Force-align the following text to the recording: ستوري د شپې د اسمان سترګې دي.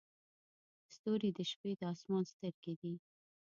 ستوري 0.93 1.29
د 1.37 1.39
شپې 1.51 1.71
د 1.79 1.81
اسمان 1.93 2.23
سترګې 2.31 2.73
دي. 2.81 2.93